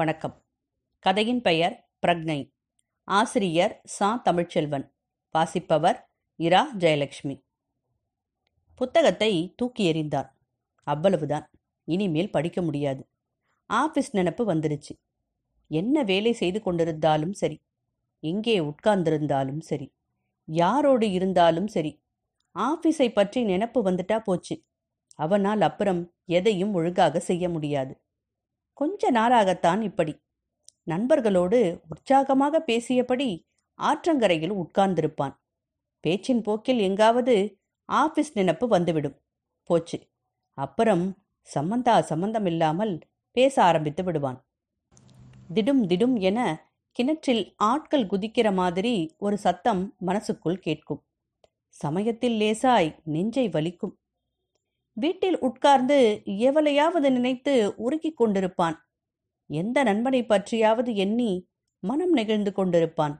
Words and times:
வணக்கம். 0.00 0.44
கதையின் 0.98 1.40
பெயர் 1.40 1.90
பிரக்ஞை 2.06 2.52
ஆசிரியர் 3.04 3.80
சா. 3.84 4.22
தமிழ்ச்செல்வன். 4.24 4.92
வாசிப்பவர் 5.30 6.10
இரா. 6.36 6.74
ஜெயலட்சுமி. 6.78 7.44
புத்தகத்தை 8.74 9.54
தூக்கி 9.56 9.92
எறிந்தார். 9.92 10.30
அவ்வளவுதான். 10.82 11.50
இனிமேல் 11.84 12.30
படிக்க 12.30 12.62
முடியாது. 12.62 13.08
ஆபீஸ் 13.66 14.16
நினப்பு 14.16 14.44
வந்துருச்சு. 14.46 15.02
என்ன 15.68 16.02
வேலை 16.02 16.32
செய்து 16.32 16.62
கொண்டிருந்தாலும் 16.64 17.32
சரி. 17.32 17.62
எங்கே 18.20 18.58
உட்கார்ந்திருந்தாலும் 18.58 19.60
சரி. 19.60 19.94
யாரோடு 20.52 21.10
இருந்தாலும் 21.10 21.66
சரி. 21.66 22.02
ஆபீஸை 22.54 23.12
பற்றி 23.12 23.44
நினப்பு 23.44 23.82
வந்துட்டா 23.84 24.18
போச்சு. 24.18 24.64
அவனால் 25.14 25.60
அப்புறம் 25.60 26.14
எதையும் 26.24 26.72
ஒழுங்காக 26.72 27.20
செய்ய 27.20 27.48
முடியாது. 27.48 28.00
கொஞ்ச 28.80 29.10
நாளாகத்தான் 29.10 29.80
இப்படி. 29.82 30.12
நண்பர்களோடு 30.86 31.80
உற்சாகமாக 31.88 32.62
பேசியபடி 32.66 33.28
ஆற்றங்கரையில் 33.78 34.54
உட்கார்ந்திருப்பான். 34.62 35.34
பேச்சின் 36.00 36.42
போக்கில் 36.42 36.78
எங்காவது 36.78 37.34
ஆபீஸ் 37.88 38.38
நினப்பு 38.38 38.66
வந்துவிடும். 38.66 39.16
போச்சு. 39.64 39.98
அப்புறம் 40.58 41.04
சம்பந்தா 41.46 42.00
சம்பந்தமில்லாமல் 42.00 42.98
பேச 43.30 43.62
ஆரம்பித்து 43.62 44.04
விடுவான். 44.04 44.38
திடும் 45.54 45.84
திடும் 45.90 46.16
என 46.20 46.38
கிணற்றில் 46.96 47.44
ஆட்கள் 47.56 48.06
குதிக்கிற 48.06 48.48
மாதிரி 48.54 48.94
ஒரு 49.18 49.38
சத்தம் 49.38 49.94
மனசுக்குள் 49.98 50.58
கேட்கும். 50.58 51.02
சமயத்தில் 51.68 52.36
லேசாய் 52.40 52.90
நெஞ்சை 53.04 53.48
வலிக்கும். 53.48 53.94
வீட்டில் 55.00 55.38
உட்கார்ந்து 55.38 56.22
எவளையாவது 56.24 57.10
நினைத்து 57.10 57.74
உருகிக் 57.76 58.20
கொண்டிருப்பான். 58.20 58.76
எந்த 59.46 59.82
நண்பனை 59.82 60.24
பற்றியாவது 60.24 60.94
எண்ணி 60.94 61.30
மனம் 61.82 62.12
நெகிழ்ந்து 62.12 62.52
கொண்டிருப்பான். 62.56 63.14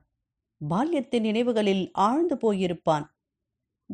பால்யத்தின் 0.70 1.20
நினைவுகளில் 1.20 1.90
ஆழ்ந்து 1.92 2.36
போயிருப்பான். 2.36 3.04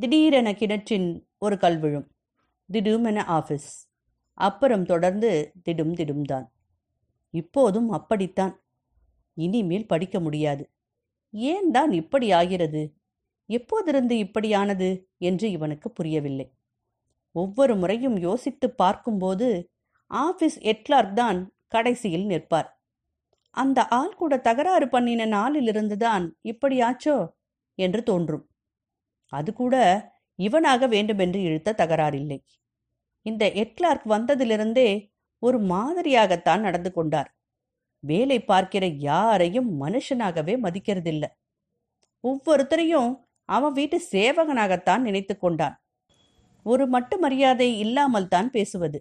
திடீரென 0.01 0.55
கிணற்றின் 0.55 1.29
ஒரு 1.39 1.59
கல் 1.59 1.79
விழும். 1.79 2.09
திடுமென 2.73 3.19
ஆபீஸ் 3.25 3.89
அப்புறம் 4.35 4.85
தொடர்ந்து 4.85 5.53
திடும் 5.65 5.95
திடும்தான். 5.95 6.47
இப்போதும் 7.31 7.89
அப்படித்தான். 7.91 8.55
இனிமேல் 9.35 9.87
படிக்க 9.87 10.21
முடியாது. 10.21 10.65
ஏன் 11.31 11.71
தான் 11.71 11.93
இப்படி 11.93 12.33
ஆகிறது? 12.33 12.83
எப்போதிருந்து 13.49 14.17
இப்படியானது? 14.25 14.89
என்று 15.19 15.51
இவனுக்கு 15.51 15.91
புரியவில்லை. 15.91 16.53
ஒவ்வொரு 17.37 17.75
முறையும் 17.77 18.17
யோசித்து 18.19 18.67
பார்க்கும்போது 18.75 19.49
ஆபீஸ் 20.11 20.59
எட்லார்க் 20.73 21.15
தான் 21.15 21.39
கடைசியில் 21.67 22.27
நிற்பார். 22.27 22.69
அந்த 23.55 23.79
ஆள் 23.99 24.15
கூட 24.15 24.35
தகராறு 24.39 24.87
பண்ணின 24.89 25.27
நாளிலிருந்துதான் 25.27 26.25
இப்படியாச்சோ 26.45 27.17
என்று 27.79 28.01
தோன்றும். 28.03 28.45
அது 29.33 29.51
கூட 29.53 29.77
இவனாக 30.39 30.89
வேண்டுமென்று 30.89 31.41
இழுத்த 31.43 31.77
தகராறில்லை. 31.79 32.39
இந்த 33.27 33.45
எட்லார்க் 33.63 34.07
வந்ததிலிருந்தே 34.09 34.89
ஒரு 35.43 35.59
மாதிரியாகத்தான் 35.73 36.61
நடந்து 36.61 36.91
கொண்டார். 36.93 37.31
வேலை 38.05 38.39
பார்க்கிற 38.45 38.85
யாரையும் 39.09 39.71
மனுஷனாகவே 39.83 40.55
மதிக்கிறதில்ல. 40.65 41.25
ஒவ்வொருத்தரையும் 42.25 43.11
அவன் 43.49 43.73
வீட்டு 43.73 43.99
சேவகனாகத்தான் 44.13 44.99
நினைத்து 44.99 45.35
கொண்டான். 45.39 45.77
ஒரு 46.67 46.85
மட்டு 46.87 47.17
மரியாதை 47.19 47.69
இல்லாமல் 47.79 48.29
தான் 48.29 48.51
பேசுவது. 48.51 48.99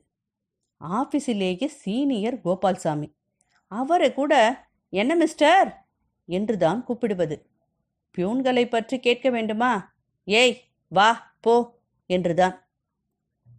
ஆபீஸிலேயே 0.81 1.67
சீனியர் 1.81 2.37
கோபால்சாமி. 2.45 3.07
அவரை 3.71 4.09
கூட 4.13 4.33
என்ன 4.93 5.11
மிஸ்டர்? 5.15 5.69
என்று 6.29 6.55
தான் 6.57 6.83
கூப்பிடுவது. 6.83 7.35
பியூன்களை 8.17 8.65
பற்றி 8.69 8.97
கேட்க 8.99 9.29
வேண்டுமா? 9.29 9.71
ஏய் 10.27 10.55
வா 10.91 11.09
போ 11.39 11.55
என்றுதான் 12.09 12.55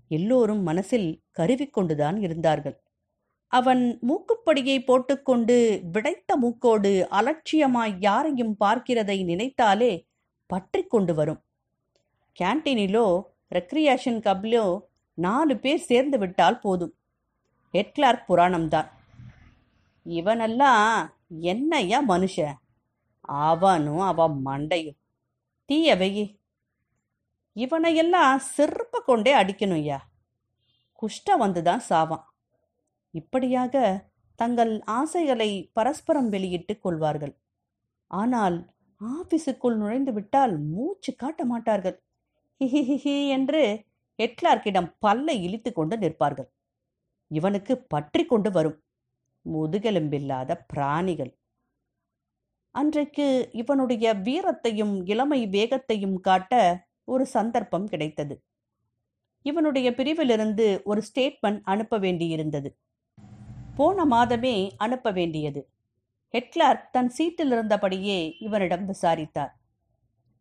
எல்லோரும் 0.09 0.63
மனசில் 0.63 1.09
கருவிக்கொண்டுதான் 1.39 2.19
இருந்தார்கள். 2.21 2.77
அவன் 3.53 3.83
மூக்குப்படியை 4.09 4.79
போட்டுக்கொண்டு 4.85 5.57
விடைத்த 5.95 6.31
மூக்கோடு 6.43 6.93
அலட்சியமாய் 7.19 7.95
யாரையும் 7.99 8.55
பார்க்கிறதை 8.65 9.19
நினைத்தாலே 9.25 9.93
பற்றி 10.51 10.83
கொண்டு 10.87 11.15
வரும். 11.15 11.41
கேன்டீனிலோ 12.39 13.07
ரெக்ரியேஷன் 13.55 14.21
கப்லோ 14.29 14.81
நாலு 15.15 15.57
பேர் 15.57 15.79
சேர்ந்து 15.79 16.19
விட்டால் 16.19 16.59
போதும். 16.59 16.95
ஹெட்லார்க் 17.73 18.25
புராணம்தான். 18.29 18.89
இவனெல்லாம் 20.05 21.11
என்னையா 21.29 22.09
மனுஷன் 22.09 22.55
அவனும் 23.21 23.99
அவன் 23.99 24.43
மண்டையும். 24.45 24.99
தீயவையே 25.69 26.39
இவனையெல்லாம் 27.57 28.37
சிற்ப 28.37 29.03
கொண்டே 29.07 29.35
அடிக்கணும்யா. 29.35 29.99
குஷ்டம் 31.03 31.41
வந்துதான் 31.41 31.81
சாவான். 31.89 32.25
இப்படியாக 33.11 34.05
தங்கள் 34.35 34.83
ஆசைகளை 34.85 35.71
பரஸ்பரம் 35.73 36.29
வெளியிட்டுக் 36.29 36.83
கொள்வார்கள். 36.83 37.37
ஆனால் 38.07 38.71
ஆபீஸுக்குள் 39.05 39.77
நுழைந்து 39.77 40.13
விட்டால் 40.13 40.59
மூச்சு 40.59 41.15
காட்ட 41.15 41.45
மாட்டார்கள். 41.45 42.03
ஹிஹிஹிஹி 42.65 43.29
என்று 43.29 43.85
ஹெட்லார்க்கிடம் 44.23 44.95
பல்லை 44.99 45.43
இழித்து 45.43 45.73
கொண்டு 45.73 45.99
நிற்பார்கள். 45.99 46.53
இவனுக்கு 47.29 47.79
பற்றி 47.79 48.25
கொண்டு 48.25 48.51
வரும் 48.51 48.83
முதுகெலும்பில்லாத 49.53 50.65
பிராணிகள். 50.67 51.39
அன்றைக்கு 52.71 53.49
இவனுடைய 53.53 54.15
வீரத்தையும் 54.15 55.05
இளமை 55.05 55.47
வேகத்தையும் 55.47 56.21
காட்ட 56.21 56.85
ஒரு 57.05 57.27
சந்தர்ப்பம் 57.27 57.87
கிடைத்தது. 57.87 58.43
இவனுடைய 59.43 59.91
பிரிவிலிருந்து 59.91 60.83
ஒரு 60.83 61.03
ஸ்டேட்மெண்ட் 61.15 61.61
அனுப்ப 61.63 61.99
வேண்டியிருந்தது. 61.99 62.71
போன 63.77 64.05
மாதமே 64.05 64.71
அனுப்ப 64.77 65.11
வேண்டியது. 65.11 65.71
ஹெட்லார்க் 66.35 66.91
தன் 66.91 67.09
சீட்டில் 67.09 67.51
இருந்தபடியே 67.51 68.37
இவனிடம் 68.41 68.87
விசாரித்தார். 68.87 69.53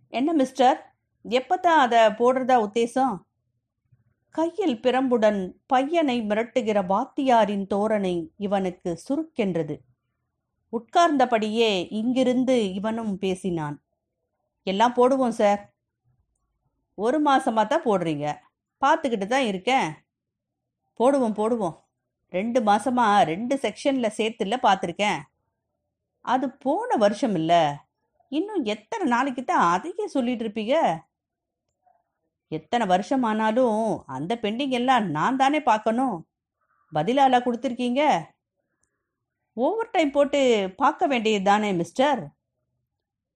என்ன 0.09 0.33
மிஸ்டர்? 0.33 0.94
எப்பதான் 1.25 1.77
அதை 1.77 1.99
போடுறதா 1.99 2.55
உத்தேசம்? 2.67 3.15
கையில் 4.29 4.79
பிரம்புடன் 4.79 5.53
பையனை 5.65 6.21
மிரட்டுகிற 6.21 6.85
வாத்தியாரின் 6.85 7.65
தோரணை 7.73 8.33
இவனுக்கு 8.37 9.01
சுருக்கென்றது. 9.07 9.75
உட்கார்ந்தபடியே 10.73 11.87
இங்கிருந்து 11.89 12.73
இவனும் 12.73 13.17
பேசினான். 13.17 13.83
எல்லாம் 14.63 14.93
போடுவோம் 14.93 15.37
சார். 15.41 15.73
ஒரு 16.93 17.21
மாசமாக 17.21 17.65
தான் 17.67 17.85
போடுறீங்க. 17.85 18.35
பார்த்துக்கிட்டு 18.81 19.27
தான் 19.27 19.45
இருக்கேன். 19.45 19.89
போடுவோம் 20.99 21.37
போடுவோம். 21.37 21.77
ரெண்டு 22.29 22.61
மாசமாக 22.61 23.23
ரெண்டு 23.23 23.55
செக்ஷனில் 23.55 24.15
சேர்த்துல 24.17 24.57
பார்த்துருக்கேன். 24.67 25.19
அது 26.21 26.49
போன 26.51 26.95
வருஷம் 26.95 27.35
இல்லை. 27.35 27.63
இன்னும் 28.27 28.63
எத்தனை 28.63 29.07
நாளைக்கு 29.07 29.43
தான் 29.43 29.71
அதையே 29.73 30.07
சொல்லிட்டு 30.07 30.43
இருப்பீங்க? 30.45 30.75
எத்தனை 32.47 32.85
வருஷம் 32.87 33.23
ஆனாலும் 33.23 34.03
அந்த 34.05 34.39
பெண்டிங் 34.41 34.69
எல்லாம் 34.69 35.05
நான் 35.09 35.35
தானே 35.35 35.61
பார்க்கணும். 35.61 36.27
பதிலாலா 36.93 37.39
கொடுத்துருக்கீங்க. 37.45 38.01
ஓவர் 39.53 39.91
டைம் 39.91 40.11
போட்டு 40.11 40.69
பார்க்க 40.77 41.07
வேண்டியது 41.07 41.43
தானே 41.43 41.73
மிஸ்டர் 41.73 42.21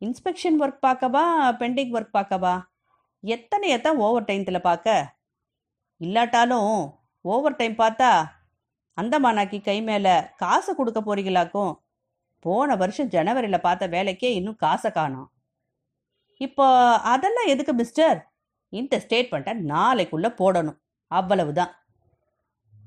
இன்ஸ்பெக்ஷன் 0.02 0.58
ஒர்க் 0.64 0.84
பார்க்கவா 0.88 1.24
பெண்டிங் 1.62 1.94
ஒர்க் 1.98 2.16
பார்க்கவா? 2.18 2.62
எத்தனையத்தான் 3.24 3.96
ஓவர் 3.96 4.24
டைம்த்தில் 4.24 4.68
பார்க்க? 4.68 5.16
இல்லாட்டாலும் 5.98 6.72
ஓவர் 7.22 7.56
டைம் 7.56 7.76
பார்த்தா 7.78 8.12
அந்தமானாக்கி 8.98 9.62
கை 9.64 9.82
மேலே 9.82 10.14
காசை 10.36 10.76
கொடுக்க 10.76 11.00
போறீங்களாக்கும். 11.02 11.74
போன 12.40 12.76
வருஷம் 12.76 13.10
ஜனவரியில் 13.10 13.66
பார்த்த 13.66 13.88
வேலைக்கே 13.88 14.30
இன்னும் 14.40 14.56
காசை 14.56 14.92
காணோம். 14.92 15.32
இப்போ 16.38 16.66
அதெல்லாம் 17.14 17.48
எதுக்கு 17.48 17.74
மிஸ்டர் 17.74 18.29
இந்த 18.70 19.06
ஸ்டேட்மெண்ட்டை 19.08 19.54
நாளைக்குள்ளே 19.68 20.30
போடணும். 20.38 20.80
அவ்வளவுதான். 21.08 21.76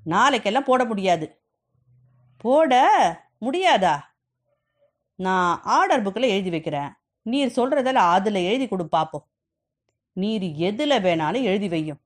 நாளைக்கெல்லாம் 0.07 0.61
போட 0.61 0.85
முடியாது. 0.85 1.43
போட 2.37 2.75
முடியாதா? 3.41 4.01
நான் 5.15 5.61
ஆர்டர் 5.63 6.03
புக்கில் 6.03 6.29
எழுதி 6.29 6.51
வைக்கிறேன். 6.51 6.93
நீர் 7.23 7.53
சொல்கிறதில் 7.57 7.95
அதில் 7.95 8.35
எழுதி 8.35 8.69
கொடு 8.69 8.89
பார்ப்போம் 8.89 9.27
நீர் 10.13 10.43
எதில் 10.43 10.91
வேணாலும் 10.91 11.43
எழுதி 11.43 11.69
வையும். 11.69 12.01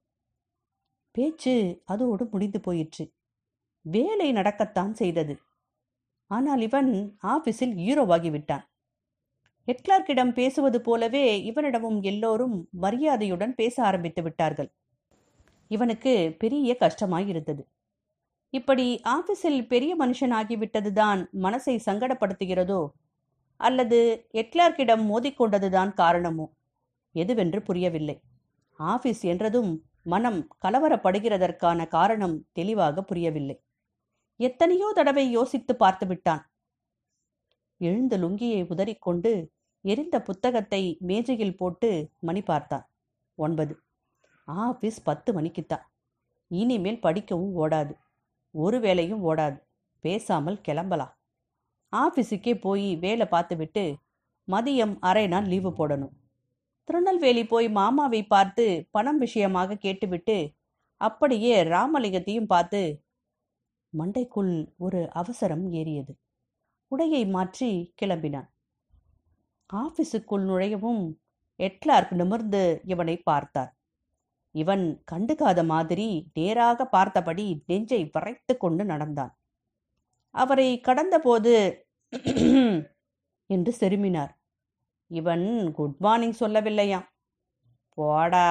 பேச்சு 1.11 1.83
அதோடு 1.85 2.29
முடிந்து 2.31 2.61
போயிற்று. 2.61 3.15
வேலை 3.81 4.33
நடக்கத்தான் 4.33 4.91
செய்தது. 4.91 5.39
ஆனால் 6.27 6.61
இவன் 6.61 7.19
ஆபீஸில் 7.23 7.79
ஹீரோவாகி 7.79 8.31
விட்டான். 8.31 8.69
ஹெட்லார்க்கிடம் 9.69 10.33
பேசுவது 10.33 10.79
போலவே 10.81 11.25
இவனிடமும் 11.51 11.99
எல்லோரும் 12.03 12.57
மரியாதையுடன் 12.81 13.55
பேச 13.55 13.77
ஆரம்பித்து 13.85 14.23
விட்டார்கள். 14.23 14.69
இவனுக்கு 15.71 16.13
பெரிய 16.39 16.77
கஷ்டமாயிருந்தது. 16.81 17.63
இப்படி 18.55 18.87
ஆபீஸில் 19.15 19.61
பெரிய 19.67 19.93
மனுஷனாகிவிட்டதுதான் 19.97 21.21
மனசை 21.43 21.75
சங்கடப்படுத்துகிறதோ 21.87 22.81
அல்லது 23.61 23.99
எட்லார்க்கிடம் 24.35 25.05
மோதிக்கொண்டதுதான் 25.13 25.93
காரணமோ 25.95 26.47
எதுவென்று 27.15 27.61
புரியவில்லை. 27.61 28.17
ஆபீஸ் 28.81 29.23
என்றதும் 29.25 29.73
மனம் 30.05 30.41
கலவரப்படுகிறதற்கான 30.65 31.81
காரணம் 31.89 32.37
தெளிவாக 32.53 33.03
புரியவில்லை. 33.03 33.57
எத்தனையோ 34.41 34.89
தடவை 34.95 35.25
யோசித்து 35.31 35.73
பார்த்து 35.77 36.07
விட்டான் 36.07 36.43
எழுந்த 37.81 38.15
லுங்கியை 38.19 38.61
உதறிக்கொண்டு 38.73 39.33
எரிந்த 39.85 40.17
புத்தகத்தை 40.23 40.83
மேஜையில் 41.01 41.57
போட்டு 41.57 41.91
மணி 42.21 42.43
பார்த்தான் 42.43 42.89
ஒன்பது. 43.39 43.75
ஆஃபீஸ் 44.49 44.99
பத்து 45.05 45.41
மணிக்குத்தான். 45.41 45.85
இனிமேல் 46.51 47.01
படிக்கவும் 47.01 47.55
ஓடாது. 47.57 47.95
ஒரு 48.55 48.81
வேலையும் 48.81 49.23
ஓடாது. 49.25 49.59
பேசாமல் 50.01 50.61
கிளம்பலாம். 50.61 51.15
ஆஃபீஸுக்கே 51.93 52.55
போய் 52.61 52.97
வேலை 52.97 53.27
பார்த்துவிட்டு 53.27 53.85
மதியம் 54.49 54.95
அரை 55.01 55.27
நாள் 55.27 55.47
லீவு 55.47 55.71
போடணும். 55.71 56.15
திருநெல்வேலி 56.85 57.47
போய் 57.47 57.69
மாமாவை 57.69 58.23
பார்த்து 58.27 58.89
பணம் 58.91 59.19
விஷயமாக 59.19 59.77
கேட்டுவிட்டு 59.77 60.37
அப்படியே 61.01 61.63
ராமலிங்கத்தையும் 61.63 62.51
பார்த்து 62.55 62.81
மண்டைக்குள் 63.93 64.53
ஒரு 64.77 65.01
அவசரம் 65.11 65.65
ஏறியது. 65.73 66.13
உடையை 66.91 67.23
மாற்றி 67.31 67.71
கிளம்பினான். 68.03 68.49
ஆபீஸுக்குள் 69.73 70.45
நுழையவும் 70.49 71.03
எட்லார்க் 71.59 72.13
நிமிர்ந்து 72.15 72.63
இவனை 72.85 73.17
பார்த்தார். 73.17 73.73
இவன் 74.55 74.85
கண்டுகாத 75.11 75.61
மாதிரி 75.65 76.31
நேராக 76.35 76.87
பார்த்தபடி 76.87 77.47
நெஞ்சை 77.67 78.01
வரைத்து 78.13 78.55
கொண்டு 78.57 78.85
நடந்தான். 78.85 79.33
அவரை 80.35 80.69
கடந்தபோது 80.81 81.55
என்று 83.51 83.73
செருமினார். 83.81 84.33
இவன் 85.11 85.73
குட் 85.73 85.99
மார்னிங் 85.99 86.39
சொல்லவில்லையாம் 86.41 87.07
போடா 87.99 88.47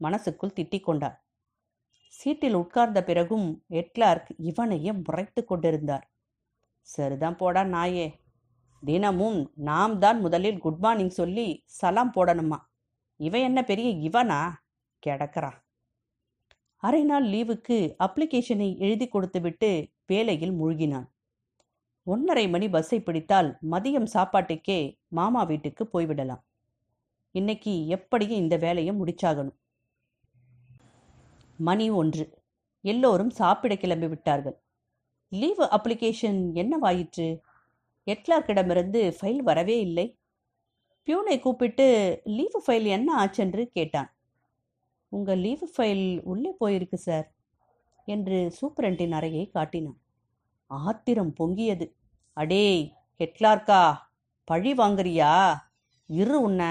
மனசுக்குள் 0.00 0.56
திட்டிக் 0.56 0.86
கொண்டார். 0.88 1.18
சீட்டில் 2.14 2.54
உட்கார்ந்த 2.54 3.00
பிறகும் 3.04 3.46
எட்லார்க் 3.68 4.30
இவனையே 4.50 4.92
முறைத்து 4.92 5.42
கொண்டிருந்தார். 5.44 6.04
சரிதான் 6.88 7.36
போடா 7.36 7.62
நாயே. 7.62 8.06
தினமும் 8.84 9.38
நாம் 9.68 9.98
தான் 9.98 10.18
முதலில் 10.20 10.58
குட் 10.58 10.78
மார்னிங் 10.78 11.14
சொல்லி 11.20 11.46
சலாம் 11.80 12.12
போடணுமா? 12.16 12.58
இவன் 13.20 13.40
என்ன 13.40 13.60
பெரிய 13.64 13.88
இவனா? 14.08 14.40
கிடக்கிறான் 15.02 15.58
அரை 16.82 17.02
நாள் 17.04 17.24
லீவுக்கு 17.24 17.76
அப்ளிகேஷனை 17.98 18.68
எழுதி 18.78 19.06
கொடுத்துவிட்டு 19.08 19.70
வேலையில் 20.06 20.54
மூழ்கினான். 20.60 21.06
ஒன்றரை 22.06 22.48
மணி 22.48 22.66
பஸ்ஸை 22.68 22.98
பிடித்தால் 23.00 23.48
மதியம் 23.70 24.08
சாப்பாட்டுக்கே 24.14 24.80
மாமா 25.08 25.42
வீட்டுக்கு 25.42 25.84
போய்விடலாம். 25.92 26.42
இன்னைக்கு 27.34 27.74
எப்படியும் 27.86 28.38
இந்த 28.38 28.56
வேலையை 28.56 28.94
முடிச்சாகணும். 29.00 29.58
மணி 31.58 31.86
ஒன்று. 31.90 32.26
எல்லோரும் 32.84 33.30
சாப்பிட 33.30 33.74
கிளம்பி 33.76 34.06
விட்டார்கள் 34.06 34.56
லீவு 35.32 35.64
அப்ளிகேஷன் 35.76 36.40
என்னவாயிற்று 36.54 37.28
எட்லார்க்கிடமிருந்து 38.06 39.14
ஃபைல் 39.20 39.36
வரவே 39.36 39.80
இல்லை. 39.80 40.18
பியூனை 41.06 41.40
கூப்பிட்டு 41.40 42.20
லீவு 42.24 42.62
ஃபைல் 42.66 42.86
என்ன 42.86 43.24
ஆச்சென்று 43.24 43.64
கேட்டான். 43.64 44.16
உங்கள் 45.08 45.38
லீவு 45.38 45.70
ஃபைல் 45.76 46.20
உள்ளே 46.22 46.54
போயிருக்கு 46.60 46.94
சார் 46.94 47.32
என்று 48.04 48.52
சூப்பரண்டின் 48.60 49.10
அறையை 49.10 49.48
காட்டினான். 49.48 50.00
ஆத்திரம் 50.66 51.34
பொங்கியது. 51.40 51.94
அடே 52.32 52.92
ஹெட்லார்க்கா 53.18 53.96
பழி 54.44 54.72
வாங்குறியா? 54.72 55.56
இரு 56.06 56.40
உன்ன. 56.40 56.62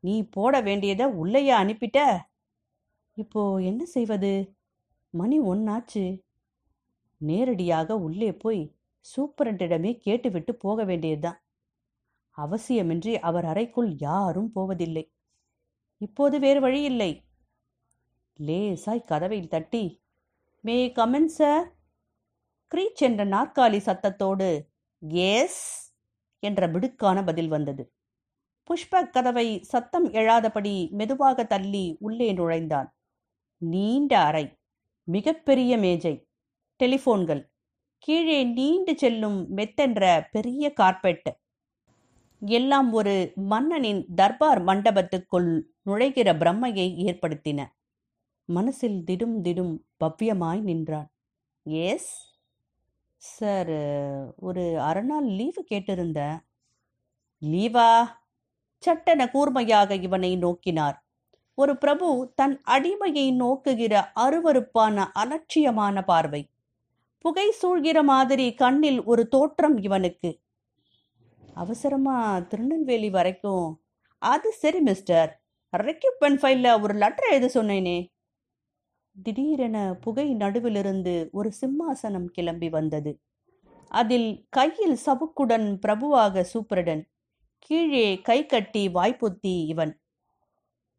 நீ 0.00 0.28
போட 0.30 0.60
வேண்டியதை 0.60 1.06
உள்ளேயே 1.06 1.50
அனுப்பிட்ட. 1.50 2.18
இப்போ 3.14 3.56
என்ன 3.56 3.84
செய்வது? 3.84 4.56
மணி 5.10 5.40
ஒன்னாச்சு. 5.40 6.22
நேரடியாக 7.16 7.96
உள்ளே 7.96 8.32
போய் 8.32 8.75
சூப்பரண்டிடமே 9.16 9.98
கேட்டுவிட்டு 9.98 10.54
போக 10.54 10.84
வேண்டியதுதான். 10.84 11.40
அவசியமின்றி 12.36 13.14
அவர் 13.18 13.44
அறைக்குள் 13.44 13.96
யாரும் 13.96 14.52
போவதில்லை. 14.52 15.12
இப்போது 16.00 16.38
வேறு 16.38 16.60
வழி 16.60 16.82
இல்லை. 16.82 17.24
லேசாய் 18.38 19.04
கதவை 19.04 19.46
தட்டி 19.46 20.02
மே 20.60 20.92
கமன் 20.92 21.30
சார் 21.38 21.74
கிரீச் 22.72 22.94
என்ற 22.94 23.24
நாற்காலி 23.26 23.78
சத்தத்தோடு 23.80 24.48
எஸ் 25.08 25.94
என்ற 26.42 26.68
மிடுக்கான 26.68 27.24
பதில் 27.24 27.48
வந்தது. 27.48 27.92
புஷ்பக் 28.70 29.10
கதவை 29.10 29.62
சத்தம் 29.62 30.12
எழாதபடி 30.12 30.90
மெதுவாக 30.90 31.44
தள்ளி 31.44 31.96
உள்ளே 32.00 32.32
நுழைந்தான். 32.32 32.88
நீண்ட 33.62 34.12
அறை 34.20 34.58
மிகப்பெரிய 35.04 35.76
மேஜை 35.76 36.14
டெலிஃபோன்கள் 36.80 37.42
கீழே 38.08 38.36
நீண்டு 38.56 38.92
செல்லும் 38.98 39.38
மெத்தென்ற 39.56 40.02
பெரிய 40.30 40.72
கார்பெட் 40.72 41.28
எல்லாம் 42.42 42.88
ஒரு 42.92 43.14
மன்னனின் 43.34 44.02
தர்பார் 44.14 44.60
மண்டபத்துக்குள் 44.64 45.48
நுழைகிற 45.86 46.28
பிரம்மையை 46.38 46.86
ஏற்படுத்தின. 47.06 47.60
மனசில் 48.48 48.98
திடும் 49.08 49.36
திடும் 49.46 49.74
பவ்யமாய் 50.04 50.60
நின்றான். 50.60 51.08
எஸ் 51.86 52.12
சார் 53.22 53.76
ஒரு 54.48 54.64
அரை 54.80 55.02
நாள் 55.02 55.28
லீவு 55.38 55.62
கேட்டிருந்தேன் 55.70 56.38
லீவா 57.42 57.90
சட்டென 58.82 59.22
கூர்மையாக 59.28 59.96
இவனை 60.06 60.32
நோக்கினார். 60.36 60.96
ஒரு 61.58 61.74
பிரபு 61.78 62.08
தன் 62.34 62.56
அடிமையை 62.66 63.26
நோக்குகிற 63.42 63.94
அருவருப்பான 64.16 65.06
அலட்சியமான 65.22 66.04
பார்வை. 66.04 66.42
புகை 67.26 67.54
சூழ்கிற 67.62 68.02
மாதிரி 68.02 68.54
கண்ணில் 68.54 69.04
ஒரு 69.04 69.28
தோற்றம் 69.28 69.78
இவனுக்கு. 69.78 70.40
அவசரமா 71.54 72.40
திருநெல்வேலி 72.40 73.10
வரைக்கும். 73.10 73.82
அது 74.18 74.52
சரி 74.52 74.80
மிஸ்டர் 74.80 75.42
ரெக்யூப்மெண்ட் 75.76 76.38
ஃபைல்ல 76.42 76.82
ஒரு 76.82 76.94
லெட்டர் 76.94 77.30
எழுத 77.30 77.62
சொன்னேனே. 77.62 78.06
திடீரென 79.22 79.94
புகை 79.94 80.34
நடுவிலிருந்து 80.34 81.30
ஒரு 81.30 81.52
சிம்மாசனம் 81.60 82.24
கிளம்பி 82.24 82.68
வந்தது. 82.68 83.20
அதில் 83.88 84.46
கையில் 84.48 84.98
சவுக்குடன் 85.06 85.78
பிரபுவாக 85.86 86.44
சூப்பரடன் 86.54 87.02
கீழே 87.58 88.20
கை 88.20 88.46
கட்டி 88.46 88.88
வாய்ப்புத்தி 88.88 89.66
இவன். 89.66 90.00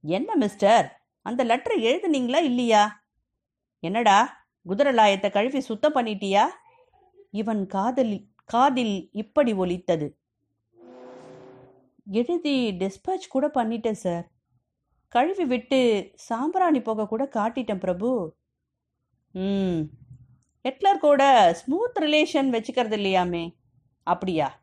என்ன 0.01 0.35
மிஸ்டர் 0.35 1.05
அந்த 1.21 1.43
லெட்டர் 1.43 1.77
எழுதுனீங்களா 1.77 2.43
இல்லையா? 2.43 3.05
என்னடா? 3.79 4.36
குதிரலாயத்தை 4.67 5.31
கழுவி 5.31 5.59
சுத்தம் 5.59 5.95
பண்ணிட்டியா? 5.95 6.43
இவன் 7.31 7.67
காதல் 7.67 8.21
காதில் 8.45 9.09
இப்படி 9.11 9.53
ஒலித்தது. 9.53 10.17
எழுதி 12.11 12.71
டிஸ்பேச் 12.71 13.27
கூட 13.29 13.47
பண்ணிட்டேன் 13.47 13.91
சார் 13.91 14.31
கழுவி 15.07 15.45
விட்டு 15.45 16.11
சாம்பிராணி 16.15 16.81
போக 16.81 17.07
கூட 17.07 17.29
காட்டிட்டேன் 17.33 17.79
பிரபு. 17.79 18.33
ம். 19.31 19.81
ஹிட்லர் 20.61 20.99
கூட 20.99 21.53
ஸ்மூத் 21.53 21.97
ரிலேஷன் 21.99 22.51
வச்சுக்கிறது 22.53 22.95
இல்லையாமே? 22.97 23.55
அப்படியா? 24.03 24.59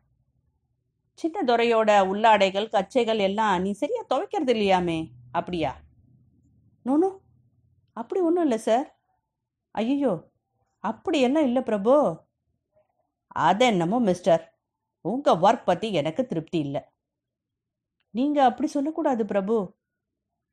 சின்ன 1.13 1.55
துறையோட 1.55 2.07
உள்ளாடைகள் 2.07 2.69
கச்சைகள் 2.69 3.17
எல்லாம் 3.17 3.61
நீ 3.61 3.71
சரியா 3.71 4.01
துவைக்கிறது 4.09 4.51
இல்லையாமே? 4.53 5.07
அப்படியா? 5.31 5.81
நோனோ 6.85 7.17
அப்படி 7.93 8.21
ஒன்றும் 8.21 8.43
இல்லை 8.43 8.57
சார் 8.57 8.94
ஐயோ 9.75 10.13
அப்படியெல்லாம் 10.83 11.47
இல்லை 11.49 11.61
பிரபு? 11.69 11.93
அது 13.47 13.63
என்னமோ 13.71 13.97
மிஸ்டர் 14.09 14.43
உங்கள் 15.05 15.41
ஒர்க் 15.45 15.67
பற்றி 15.69 15.87
எனக்கு 15.99 16.21
திருப்தி 16.31 16.59
இல்லை. 16.65 16.81
நீங்கள் 18.15 18.47
அப்படி 18.49 18.67
சொல்லக்கூடாது 18.75 19.23
பிரபு. 19.31 19.55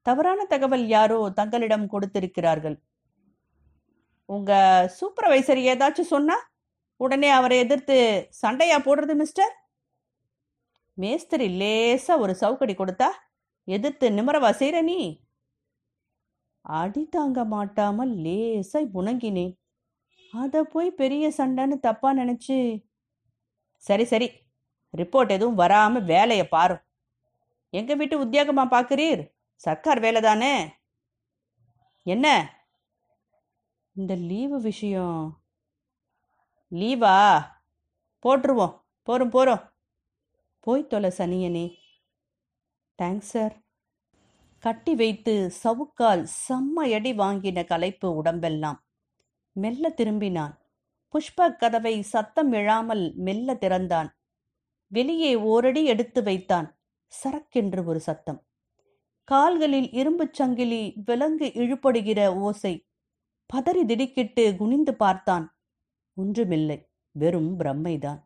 தவறான 0.06 0.40
தகவல் 0.52 0.84
யாரோ 0.96 1.18
தங்களிடம் 1.38 1.86
கொடுத்திருக்கிறார்கள். 1.94 2.76
உங்கள் 4.28 4.88
சூப்பர்வைசர் 4.98 5.60
ஏதாச்சும் 5.72 6.12
சொன்னா 6.14 6.36
உடனே 7.00 7.30
அவரை 7.38 7.56
எதிர்த்து 7.64 7.96
சண்டையா 8.42 8.76
போடுறது 8.86 9.14
மிஸ்டர் 9.22 9.52
மேஸ்திரி 10.98 11.46
லேசாக 11.60 12.22
ஒரு 12.24 12.32
சவுக்கடி 12.42 12.74
கொடுத்தா 12.78 13.08
எதிர்த்து 13.68 14.06
நிமரவா 14.18 14.50
செய்கிற 14.60 14.78
நீ? 14.90 14.98
அடி 16.80 17.02
தாங்க 17.06 17.40
மாட்டாமல் 17.44 18.12
லேசாய் 18.24 18.92
புணங்கினேன். 18.94 19.52
அதை 20.32 20.60
போய் 20.64 20.90
பெரிய 21.00 21.24
சண்டைன்னு 21.38 21.76
தப்பா 21.86 22.10
நினைச்சு 22.16 22.58
சரி 23.84 24.04
சரி 24.04 24.28
ரிப்போர்ட் 24.94 25.34
எதுவும் 25.36 25.58
வராம 25.58 26.04
வேலையை 26.04 26.46
பாரு. 26.46 26.76
எங்க 27.72 27.92
வீட்டு 27.94 28.16
உத்தியோகமா 28.24 28.64
பாக்குறீர்? 28.74 29.22
சர்க்கார் 29.64 30.00
வேலை 30.00 30.20
தானே? 30.22 30.54
என்ன? 32.06 32.26
இந்த 33.96 34.12
லீவு 34.30 34.58
விஷயம். 34.60 35.22
லீவா? 36.72 37.16
போட்டுருவோம். 38.24 38.74
போகிறோம் 39.02 39.34
போகிறோம் 39.36 39.62
போய் 40.66 40.86
தொலை 40.86 41.10
சனியனே. 41.18 41.66
தேங்க்ஸ் 42.98 43.30
சார் 43.34 43.54
கட்டி 44.62 44.94
வைத்து 44.94 45.50
சவுக்கால் 45.64 46.26
செம்மையடி 46.48 47.12
வாங்கின 47.14 47.64
கலைப்பு 47.64 48.06
உடம்பெல்லாம். 48.06 48.86
மெல்ல 49.52 49.94
திரும்பினான். 49.96 50.58
புஷ்ப 51.12 51.56
கதவை 51.56 52.02
சத்தம் 52.02 52.52
எழாமல் 52.52 53.14
மெல்ல 53.14 53.54
திறந்தான். 53.54 54.18
வெளியே 54.86 55.34
ஓரடி 55.34 55.84
எடுத்து 55.84 56.22
வைத்தான். 56.22 56.78
சரக்கென்று 57.24 57.84
ஒரு 57.84 58.00
சத்தம். 58.00 58.46
கால்களில் 59.24 59.90
இரும்புச் 59.90 60.32
சங்கிலி 60.32 60.94
விலங்கு 61.04 61.46
இழுபடுகிற 61.46 62.34
ஓசை. 62.34 62.86
பதறி 63.54 63.84
திடுக்கிட்டு 63.84 64.56
குனிந்து 64.56 64.94
பார்த்தான். 64.94 65.58
ஒன்றுமில்லை. 66.14 66.90
வெறும் 67.10 67.58
பிரம்மைதான். 67.58 68.20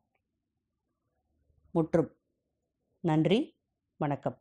முற்றும். 1.70 2.16
நன்றி. 3.00 3.58
வணக்கம். 3.96 4.40